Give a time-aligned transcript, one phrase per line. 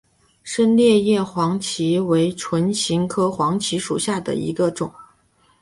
[0.41, 4.91] 深裂叶黄芩为唇形科黄芩属下的一个种。